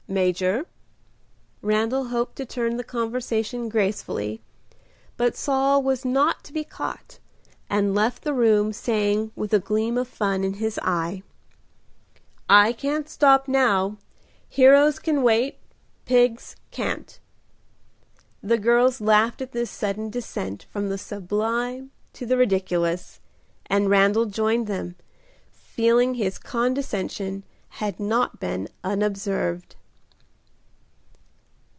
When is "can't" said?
12.73-13.07, 16.71-17.17